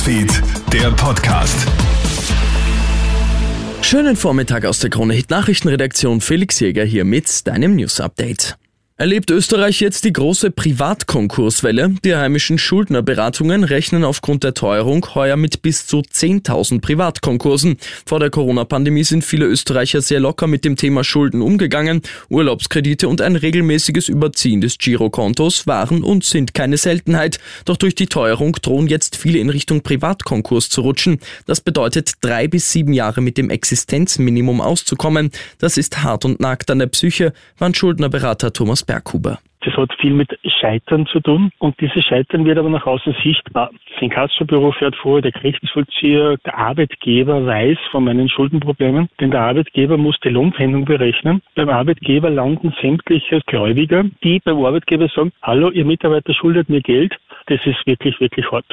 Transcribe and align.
Newsfeed, 0.00 0.42
der 0.72 0.90
Podcast. 0.92 1.54
Schönen 3.82 4.16
Vormittag 4.16 4.64
aus 4.64 4.78
der 4.78 4.88
Krone 4.88 5.12
Hit 5.12 5.28
Nachrichtenredaktion. 5.28 6.22
Felix 6.22 6.58
Jäger 6.58 6.84
hier 6.84 7.04
mit 7.04 7.46
deinem 7.46 7.76
News 7.76 8.00
Update. 8.00 8.56
Erlebt 9.00 9.30
Österreich 9.30 9.80
jetzt 9.80 10.04
die 10.04 10.12
große 10.12 10.50
Privatkonkurswelle? 10.50 11.94
Die 12.04 12.16
heimischen 12.16 12.58
Schuldnerberatungen 12.58 13.64
rechnen 13.64 14.04
aufgrund 14.04 14.44
der 14.44 14.52
Teuerung 14.52 15.06
heuer 15.14 15.38
mit 15.38 15.62
bis 15.62 15.86
zu 15.86 16.00
10.000 16.00 16.82
Privatkonkursen. 16.82 17.78
Vor 18.04 18.20
der 18.20 18.28
Corona-Pandemie 18.28 19.04
sind 19.04 19.24
viele 19.24 19.46
Österreicher 19.46 20.02
sehr 20.02 20.20
locker 20.20 20.46
mit 20.46 20.66
dem 20.66 20.76
Thema 20.76 21.02
Schulden 21.02 21.40
umgegangen. 21.40 22.02
Urlaubskredite 22.28 23.08
und 23.08 23.22
ein 23.22 23.36
regelmäßiges 23.36 24.10
Überziehen 24.10 24.60
des 24.60 24.76
Girokontos 24.76 25.66
waren 25.66 26.02
und 26.02 26.22
sind 26.22 26.52
keine 26.52 26.76
Seltenheit. 26.76 27.38
Doch 27.64 27.78
durch 27.78 27.94
die 27.94 28.06
Teuerung 28.06 28.52
drohen 28.60 28.86
jetzt 28.86 29.16
viele 29.16 29.38
in 29.38 29.48
Richtung 29.48 29.80
Privatkonkurs 29.80 30.68
zu 30.68 30.82
rutschen. 30.82 31.20
Das 31.46 31.62
bedeutet, 31.62 32.12
drei 32.20 32.48
bis 32.48 32.70
sieben 32.70 32.92
Jahre 32.92 33.22
mit 33.22 33.38
dem 33.38 33.48
Existenzminimum 33.48 34.60
auszukommen. 34.60 35.30
Das 35.56 35.78
ist 35.78 36.02
hart 36.02 36.26
und 36.26 36.38
nagt 36.38 36.70
an 36.70 36.80
der 36.80 36.88
Psyche, 36.88 37.32
wann 37.56 37.72
Schuldnerberater 37.72 38.52
Thomas 38.52 38.84
Berghuber. 38.90 39.38
Das 39.62 39.76
hat 39.76 39.92
viel 40.00 40.14
mit 40.14 40.36
Scheitern 40.60 41.06
zu 41.06 41.20
tun 41.20 41.52
und 41.58 41.78
dieses 41.80 42.02
Scheitern 42.04 42.44
wird 42.44 42.58
aber 42.58 42.70
nach 42.70 42.86
außen 42.86 43.14
sichtbar. 43.22 43.70
Das 43.92 44.02
Inkassobüro 44.02 44.72
fährt 44.72 44.96
vor, 44.96 45.20
der 45.22 45.30
Gerichtsvollzieher, 45.30 46.38
der 46.38 46.58
Arbeitgeber 46.58 47.46
weiß 47.46 47.78
von 47.92 48.04
meinen 48.04 48.28
Schuldenproblemen, 48.28 49.08
denn 49.20 49.30
der 49.30 49.42
Arbeitgeber 49.42 49.96
muss 49.96 50.18
die 50.24 50.30
Lohnpfändung 50.30 50.86
berechnen. 50.86 51.40
Beim 51.54 51.68
Arbeitgeber 51.68 52.30
landen 52.30 52.74
sämtliche 52.80 53.42
Gläubiger, 53.46 54.04
die 54.24 54.40
beim 54.40 54.64
Arbeitgeber 54.64 55.08
sagen, 55.14 55.30
hallo, 55.42 55.70
Ihr 55.70 55.84
Mitarbeiter 55.84 56.34
schuldet 56.34 56.68
mir 56.68 56.80
Geld. 56.80 57.14
Das 57.46 57.60
ist 57.66 57.86
wirklich, 57.86 58.18
wirklich 58.18 58.50
hart. 58.50 58.66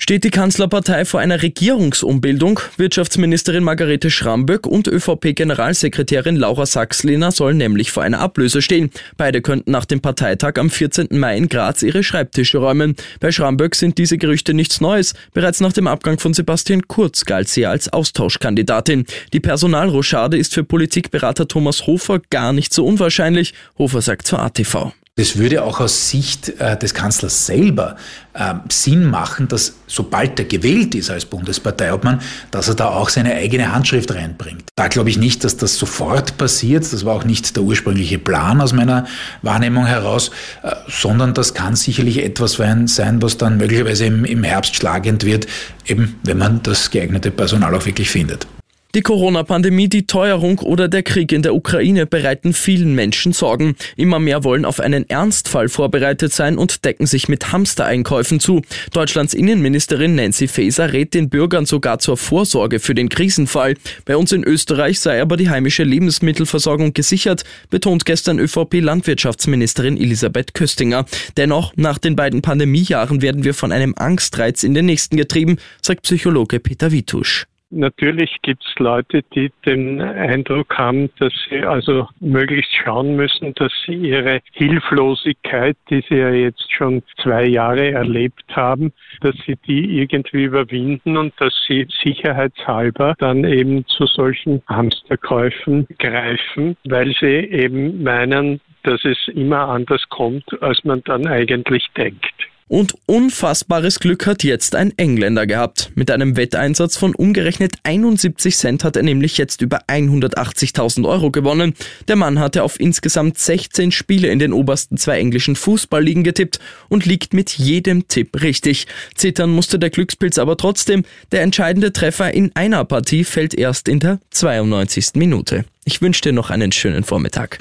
Steht 0.00 0.22
die 0.22 0.30
Kanzlerpartei 0.30 1.04
vor 1.04 1.18
einer 1.18 1.42
Regierungsumbildung? 1.42 2.60
Wirtschaftsministerin 2.76 3.64
Margarete 3.64 4.10
Schramböck 4.10 4.64
und 4.64 4.86
ÖVP-Generalsekretärin 4.86 6.36
Laura 6.36 6.66
Sachslehner 6.66 7.32
sollen 7.32 7.56
nämlich 7.56 7.90
vor 7.90 8.04
einer 8.04 8.20
Ablöse 8.20 8.62
stehen. 8.62 8.92
Beide 9.16 9.42
könnten 9.42 9.72
nach 9.72 9.86
dem 9.86 10.00
Parteitag 10.00 10.52
am 10.58 10.70
14. 10.70 11.08
Mai 11.18 11.36
in 11.36 11.48
Graz 11.48 11.82
ihre 11.82 12.04
Schreibtische 12.04 12.58
räumen. 12.58 12.94
Bei 13.18 13.32
Schramböck 13.32 13.74
sind 13.74 13.98
diese 13.98 14.18
Gerüchte 14.18 14.54
nichts 14.54 14.80
Neues. 14.80 15.14
Bereits 15.34 15.60
nach 15.60 15.72
dem 15.72 15.88
Abgang 15.88 16.20
von 16.20 16.32
Sebastian 16.32 16.86
Kurz 16.86 17.24
galt 17.24 17.48
sie 17.48 17.66
als 17.66 17.92
Austauschkandidatin. 17.92 19.04
Die 19.32 19.40
Personalrochade 19.40 20.38
ist 20.38 20.54
für 20.54 20.62
Politikberater 20.62 21.48
Thomas 21.48 21.88
Hofer 21.88 22.20
gar 22.30 22.52
nicht 22.52 22.72
so 22.72 22.86
unwahrscheinlich. 22.86 23.52
Hofer 23.76 24.00
sagt 24.00 24.28
zur 24.28 24.38
ATV. 24.38 24.92
Das 25.18 25.36
würde 25.36 25.64
auch 25.64 25.80
aus 25.80 26.10
Sicht 26.10 26.60
äh, 26.60 26.78
des 26.78 26.94
Kanzlers 26.94 27.44
selber 27.44 27.96
äh, 28.34 28.54
Sinn 28.68 29.04
machen, 29.04 29.48
dass 29.48 29.74
sobald 29.88 30.38
er 30.38 30.44
gewählt 30.44 30.94
ist 30.94 31.10
als 31.10 31.24
Bundesparteiobmann, 31.24 32.20
dass 32.52 32.68
er 32.68 32.76
da 32.76 32.90
auch 32.90 33.08
seine 33.08 33.34
eigene 33.34 33.72
Handschrift 33.72 34.14
reinbringt. 34.14 34.62
Da 34.76 34.86
glaube 34.86 35.10
ich 35.10 35.18
nicht, 35.18 35.42
dass 35.42 35.56
das 35.56 35.76
sofort 35.76 36.38
passiert. 36.38 36.84
Das 36.92 37.04
war 37.04 37.16
auch 37.16 37.24
nicht 37.24 37.56
der 37.56 37.64
ursprüngliche 37.64 38.20
Plan 38.20 38.60
aus 38.60 38.72
meiner 38.72 39.06
Wahrnehmung 39.42 39.86
heraus, 39.86 40.30
äh, 40.62 40.72
sondern 40.86 41.34
das 41.34 41.52
kann 41.52 41.74
sicherlich 41.74 42.22
etwas 42.22 42.52
sein, 42.52 43.20
was 43.20 43.38
dann 43.38 43.56
möglicherweise 43.56 44.06
im, 44.06 44.24
im 44.24 44.44
Herbst 44.44 44.76
schlagend 44.76 45.24
wird, 45.24 45.48
eben 45.84 46.20
wenn 46.22 46.38
man 46.38 46.62
das 46.62 46.92
geeignete 46.92 47.32
Personal 47.32 47.74
auch 47.74 47.86
wirklich 47.86 48.08
findet. 48.08 48.46
Die 48.94 49.02
Corona-Pandemie, 49.02 49.88
die 49.88 50.06
Teuerung 50.06 50.60
oder 50.60 50.88
der 50.88 51.02
Krieg 51.02 51.30
in 51.32 51.42
der 51.42 51.54
Ukraine 51.54 52.06
bereiten 52.06 52.54
vielen 52.54 52.94
Menschen 52.94 53.34
Sorgen. 53.34 53.76
Immer 53.96 54.18
mehr 54.18 54.44
wollen 54.44 54.64
auf 54.64 54.80
einen 54.80 55.06
Ernstfall 55.10 55.68
vorbereitet 55.68 56.32
sein 56.32 56.56
und 56.56 56.86
decken 56.86 57.06
sich 57.06 57.28
mit 57.28 57.52
Hamstereinkäufen 57.52 58.40
zu. 58.40 58.62
Deutschlands 58.94 59.34
Innenministerin 59.34 60.14
Nancy 60.14 60.48
Faeser 60.48 60.94
rät 60.94 61.12
den 61.12 61.28
Bürgern 61.28 61.66
sogar 61.66 61.98
zur 61.98 62.16
Vorsorge 62.16 62.80
für 62.80 62.94
den 62.94 63.10
Krisenfall. 63.10 63.74
Bei 64.06 64.16
uns 64.16 64.32
in 64.32 64.42
Österreich 64.42 65.00
sei 65.00 65.20
aber 65.20 65.36
die 65.36 65.50
heimische 65.50 65.84
Lebensmittelversorgung 65.84 66.94
gesichert, 66.94 67.44
betont 67.68 68.06
gestern 68.06 68.38
ÖVP-Landwirtschaftsministerin 68.38 69.98
Elisabeth 69.98 70.54
Köstinger. 70.54 71.04
Dennoch, 71.36 71.74
nach 71.76 71.98
den 71.98 72.16
beiden 72.16 72.40
Pandemiejahren 72.40 73.20
werden 73.20 73.44
wir 73.44 73.52
von 73.52 73.70
einem 73.70 73.94
Angstreiz 73.98 74.62
in 74.62 74.72
den 74.72 74.86
nächsten 74.86 75.18
getrieben, 75.18 75.58
sagt 75.82 76.04
Psychologe 76.04 76.58
Peter 76.58 76.90
Witusch. 76.90 77.44
Natürlich 77.70 78.36
gibt 78.40 78.64
es 78.66 78.78
Leute, 78.78 79.22
die 79.34 79.52
den 79.66 80.00
Eindruck 80.00 80.78
haben, 80.78 81.10
dass 81.18 81.34
sie 81.50 81.60
also 81.60 82.08
möglichst 82.18 82.74
schauen 82.74 83.14
müssen, 83.14 83.52
dass 83.54 83.72
sie 83.84 83.92
ihre 83.94 84.40
Hilflosigkeit, 84.52 85.76
die 85.90 86.02
sie 86.08 86.16
ja 86.16 86.30
jetzt 86.30 86.72
schon 86.72 87.02
zwei 87.22 87.44
Jahre 87.44 87.90
erlebt 87.90 88.44
haben, 88.56 88.92
dass 89.20 89.36
sie 89.44 89.56
die 89.66 89.98
irgendwie 90.00 90.44
überwinden 90.44 91.18
und 91.18 91.34
dass 91.38 91.52
sie 91.66 91.86
sicherheitshalber 92.02 93.14
dann 93.18 93.44
eben 93.44 93.84
zu 93.86 94.06
solchen 94.06 94.62
Hamsterkäufen 94.66 95.86
greifen, 95.98 96.74
weil 96.84 97.14
sie 97.20 97.50
eben 97.50 98.02
meinen, 98.02 98.60
dass 98.84 99.04
es 99.04 99.28
immer 99.34 99.68
anders 99.68 100.02
kommt, 100.08 100.44
als 100.62 100.82
man 100.84 101.02
dann 101.04 101.26
eigentlich 101.26 101.86
denkt. 101.98 102.37
Und 102.68 102.94
unfassbares 103.06 103.98
Glück 103.98 104.26
hat 104.26 104.44
jetzt 104.44 104.74
ein 104.74 104.92
Engländer 104.98 105.46
gehabt. 105.46 105.90
Mit 105.94 106.10
einem 106.10 106.36
Wetteinsatz 106.36 106.98
von 106.98 107.14
umgerechnet 107.14 107.76
71 107.82 108.56
Cent 108.56 108.84
hat 108.84 108.96
er 108.96 109.02
nämlich 109.02 109.38
jetzt 109.38 109.62
über 109.62 109.80
180.000 109.88 111.08
Euro 111.08 111.30
gewonnen. 111.30 111.74
Der 112.08 112.16
Mann 112.16 112.38
hatte 112.38 112.62
auf 112.62 112.78
insgesamt 112.78 113.38
16 113.38 113.90
Spiele 113.90 114.28
in 114.28 114.38
den 114.38 114.52
obersten 114.52 114.98
zwei 114.98 115.18
englischen 115.18 115.56
Fußballligen 115.56 116.24
getippt 116.24 116.58
und 116.90 117.06
liegt 117.06 117.32
mit 117.32 117.52
jedem 117.52 118.06
Tipp 118.06 118.42
richtig. 118.42 118.86
Zittern 119.14 119.50
musste 119.50 119.78
der 119.78 119.90
Glückspilz 119.90 120.36
aber 120.38 120.58
trotzdem. 120.58 121.04
Der 121.32 121.40
entscheidende 121.40 121.92
Treffer 121.92 122.34
in 122.34 122.54
einer 122.54 122.84
Partie 122.84 123.24
fällt 123.24 123.54
erst 123.54 123.88
in 123.88 124.00
der 124.00 124.20
92. 124.30 125.12
Minute. 125.14 125.64
Ich 125.84 126.02
wünsche 126.02 126.20
dir 126.20 126.32
noch 126.32 126.50
einen 126.50 126.72
schönen 126.72 127.02
Vormittag. 127.02 127.58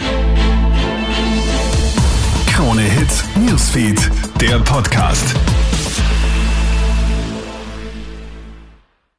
Krone 2.58 2.82
Hits, 2.82 3.24
Newsfeed, 3.36 4.00
der 4.48 4.60
Podcast. 4.60 5.67